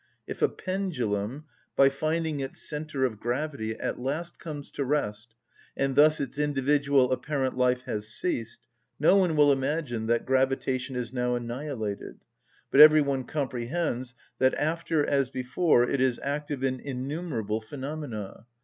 If 0.25 0.41
a 0.41 0.49
pendulum, 0.49 1.45
by 1.75 1.89
finding 1.89 2.39
its 2.39 2.59
centre 2.67 3.05
of 3.05 3.19
gravity, 3.19 3.75
at 3.77 3.99
last 3.99 4.39
comes 4.39 4.71
to 4.71 4.83
rest, 4.83 5.35
and 5.77 5.95
thus 5.95 6.19
its 6.19 6.39
individual 6.39 7.11
apparent 7.11 7.55
life 7.55 7.83
has 7.83 8.07
ceased, 8.07 8.61
no 8.99 9.15
one 9.15 9.35
will 9.35 9.51
imagine 9.51 10.07
that 10.07 10.25
gravitation 10.25 10.95
is 10.95 11.13
now 11.13 11.35
annihilated; 11.35 12.17
but 12.71 12.79
every 12.81 13.01
one 13.03 13.25
comprehends 13.25 14.15
that, 14.39 14.55
after 14.55 15.05
as 15.05 15.29
before, 15.29 15.87
it 15.87 16.01
is 16.01 16.19
active 16.23 16.63
in 16.63 16.79
innumerable 16.79 17.61
phenomena. 17.61 18.47